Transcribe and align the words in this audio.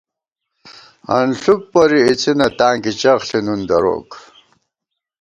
انݪُوک 1.15 1.61
پوری 1.71 1.99
اِڅِنہ، 2.07 2.47
تانکی 2.57 2.91
چخ 3.01 3.19
ݪِی 3.27 3.39
نُون 3.45 3.61
دروک 3.69 4.09